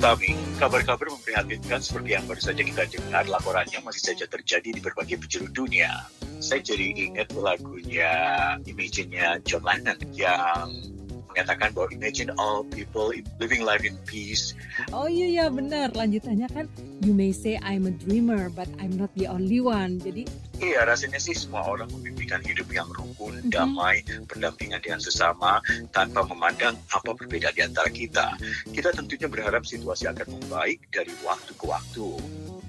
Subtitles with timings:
[0.00, 5.20] Utami, kabar-kabar memprihatinkan seperti yang baru saja kita dengar laporannya masih saja terjadi di berbagai
[5.20, 5.92] penjuru dunia.
[6.40, 8.08] Saya jadi ingat lagunya
[8.64, 10.72] Imagine-nya John Lennon yang
[11.32, 14.54] mengatakan bahwa imagine all people living life in peace.
[14.90, 15.94] Oh iya iya benar.
[15.94, 16.66] Lanjutannya kan
[17.02, 20.02] you may say I'm a dreamer but I'm not the only one.
[20.02, 20.26] Jadi
[20.60, 23.52] Iya, rasanya sih semua orang memimpikan hidup yang rukun, mm -hmm.
[23.52, 25.56] damai, berdampingan dengan sesama,
[25.88, 28.36] tanpa memandang apa perbedaan di antara kita.
[28.68, 32.12] Kita tentunya berharap situasi akan membaik dari waktu ke waktu.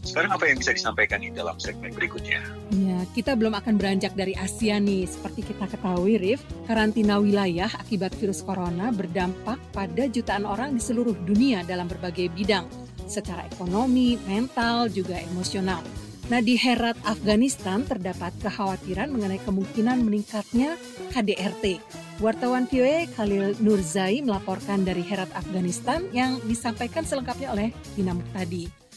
[0.02, 2.42] Sekarang apa yang bisa disampaikan di dalam segmen berikutnya?
[2.73, 5.05] Ya, kita belum akan beranjak dari Asia nih.
[5.05, 11.14] Seperti kita ketahui, Rif, karantina wilayah akibat virus corona berdampak pada jutaan orang di seluruh
[11.22, 12.66] dunia dalam berbagai bidang,
[13.06, 15.86] secara ekonomi, mental, juga emosional.
[16.34, 20.80] Nah, di Herat, Afghanistan terdapat kekhawatiran mengenai kemungkinan meningkatnya
[21.12, 21.78] KDRT.
[22.23, 28.91] Wartawan VOA Khalil Nurzai melaporkan dari Herat, Afghanistan yang disampaikan selengkapnya oleh Tina Muktadi.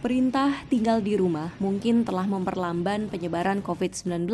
[0.00, 4.32] Perintah tinggal di rumah mungkin telah memperlamban penyebaran COVID-19,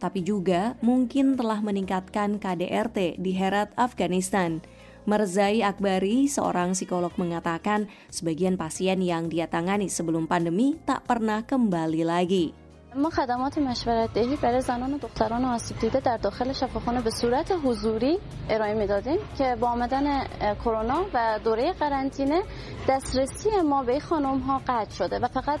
[0.00, 4.64] tapi juga mungkin telah meningkatkan KDRT di Herat, Afghanistan.
[5.04, 12.08] Merzai Akbari, seorang psikolog mengatakan sebagian pasien yang dia tangani sebelum pandemi tak pernah kembali
[12.08, 12.61] lagi.
[12.96, 17.52] ما خدمات مشورت دهی برای زنان و دختران آسیب دیده در داخل شفاخانه به صورت
[17.64, 18.18] حضوری
[18.50, 22.42] ارائه می‌دادیم که با آمدن کرونا و دوره قرنطینه
[22.88, 25.60] دسترسی ما به خانم ها قطع شده و فقط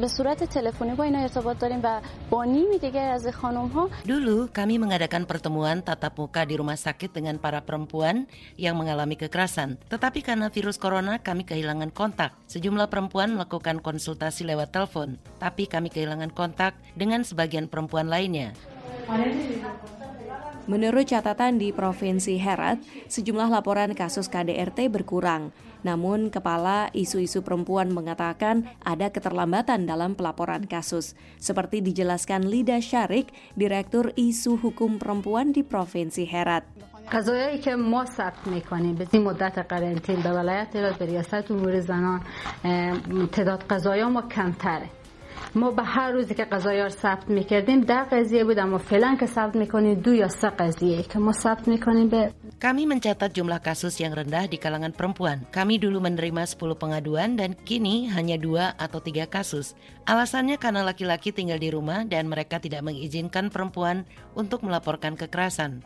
[0.00, 4.48] به صورت تلفنی با اینا ارتباط داریم و با نیمی دیگر از خانم ها Dulu
[4.52, 9.80] kami mengadakan pertemuan tatap muka di rumah sakit dengan para perempuan yang mengalami kekerasan.
[9.90, 12.36] Tetapi karena virus corona kami kehilangan kontak.
[12.46, 16.67] Sejumlah perempuan melakukan konsultasi lewat telepon, tapi kami kehilangan kontak
[16.97, 18.51] dengan sebagian perempuan lainnya.
[20.63, 22.79] Menurut catatan di Provinsi Herat,
[23.11, 25.51] sejumlah laporan kasus KDRT berkurang.
[25.83, 31.19] Namun, Kepala Isu-Isu Perempuan mengatakan ada keterlambatan dalam pelaporan kasus.
[31.35, 36.63] Seperti dijelaskan Lida Syarik, Direktur Isu Hukum Perempuan di Provinsi Herat.
[37.11, 42.21] قضایایی که ما ثبت میکنیم به این مدت قرنطین به ولایت به ریاست امور زنان
[43.31, 44.96] تعداد قضایا ما کمتره
[45.55, 49.25] ما به هر روزی که قضایی رو ثبت میکردیم در قضیه بود اما فعلا که
[49.25, 52.31] ثبت میکنیم دو یا سه قضیه که ما ثبت میکنیم به
[52.63, 55.43] Kami mencatat jumlah kasus yang rendah di kalangan perempuan.
[55.51, 59.75] Kami dulu menerima 10 pengaduan dan kini hanya dua atau tiga kasus.
[60.07, 65.83] Alasannya karena laki-laki tinggal di rumah dan mereka tidak mengizinkan perempuan untuk melaporkan kekerasan.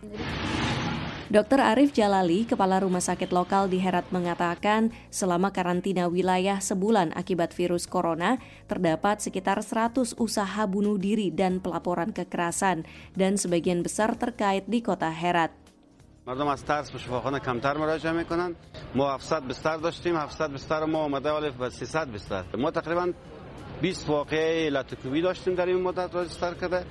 [1.32, 1.60] Dr.
[1.60, 7.84] Arif Jalali, Kepala Rumah Sakit Lokal di Herat mengatakan selama karantina wilayah sebulan akibat virus
[7.84, 8.40] corona,
[8.72, 15.12] terdapat sekitar 100 usaha bunuh diri dan pelaporan kekerasan dan sebagian besar terkait di kota
[15.12, 15.68] Herat.
[16.28, 18.56] مردم از ترس به شفاخانه کمتر مراجعه میکنن
[18.96, 23.14] ما 700 بستر داشتیم 700 بستر ما آمده ولی 300 بستر ما تقریبا
[23.82, 26.86] 20 واقعه لاتوکوبی داشتیم در این مدت راجستر کرده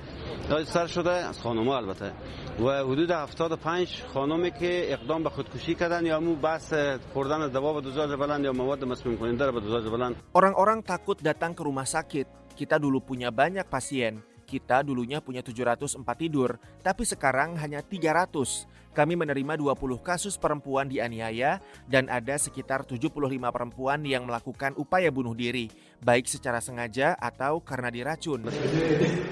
[0.64, 2.12] سر شده از خانم البته.
[2.60, 6.72] و حدود 75 خانومی که اقدام به خودکشی کردن یا مو بس
[7.12, 10.16] خوردن از به دوزاج بلند یا مواد مسموم کننده به دوزاج بلند.
[10.34, 12.56] Orang-orang takut datang ke rumah sakit.
[12.56, 14.31] Kita dulu punya banyak pasien.
[14.52, 18.68] Kita dulunya punya 704 tidur, tapi sekarang hanya 300.
[18.92, 21.56] Kami menerima 20 kasus perempuan dianiaya
[21.88, 23.08] dan ada sekitar 75
[23.48, 25.72] perempuan yang melakukan upaya bunuh diri,
[26.04, 28.52] baik secara sengaja atau karena diracun.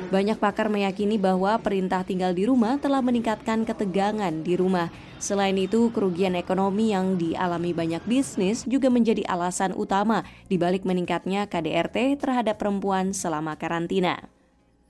[0.08, 4.88] Banyak pakar meyakini bahwa perintah tinggal di rumah telah meningkatkan ketegangan di rumah.
[5.20, 12.16] Selain itu, kerugian ekonomi yang dialami banyak bisnis juga menjadi alasan utama dibalik meningkatnya KDRT
[12.16, 14.40] terhadap perempuan selama karantina.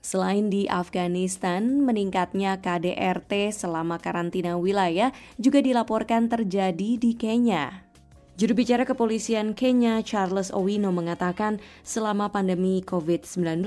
[0.01, 7.85] Selain di Afghanistan, meningkatnya KDRT selama karantina wilayah juga dilaporkan terjadi di Kenya.
[8.41, 13.61] Juru bicara kepolisian Kenya, Charles Owino mengatakan selama pandemi COVID-19,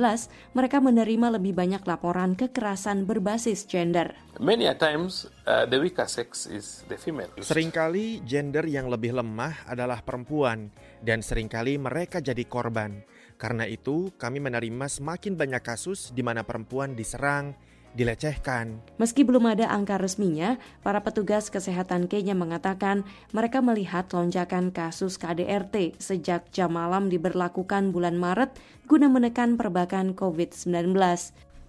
[0.58, 4.18] mereka menerima lebih banyak laporan kekerasan berbasis gender.
[4.42, 7.30] Many a times uh, the weaker sex is the female.
[7.38, 13.13] Seringkali gender yang lebih lemah adalah perempuan dan sering kali mereka jadi korban.
[13.44, 17.52] Karena itu, kami menerima semakin banyak kasus di mana perempuan diserang,
[17.92, 18.80] dilecehkan.
[18.96, 23.04] Meski belum ada angka resminya, para petugas kesehatan Kenya mengatakan
[23.36, 28.56] mereka melihat lonjakan kasus KDRT sejak jam malam diberlakukan bulan Maret
[28.88, 30.96] guna menekan perbakan COVID-19.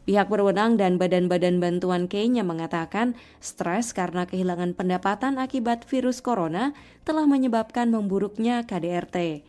[0.07, 6.72] Pihak berwenang dan badan-badan bantuan Kenya mengatakan stres karena kehilangan pendapatan akibat virus corona
[7.04, 9.44] telah menyebabkan memburuknya KDRT.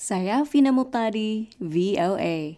[0.00, 2.56] Saya Vina Muptadi, VOA.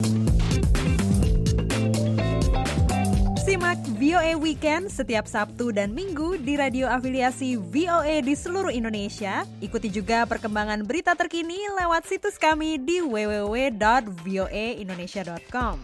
[3.42, 9.42] Simak VOA Weekend setiap Sabtu dan Minggu di radio afiliasi VOA di seluruh Indonesia.
[9.58, 15.76] Ikuti juga perkembangan berita terkini lewat situs kami di www.voaindonesia.com.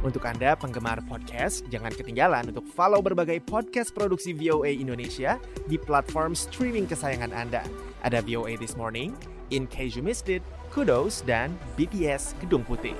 [0.00, 5.36] Untuk Anda penggemar podcast, jangan ketinggalan untuk follow berbagai podcast produksi VOA Indonesia
[5.68, 7.60] di platform streaming kesayangan Anda.
[8.00, 9.12] Ada VOA This Morning,
[9.50, 12.94] In Case You Missed It, Kudos, dan BTS Gedung Putih.